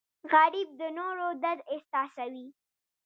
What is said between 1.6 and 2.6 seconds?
احساسوي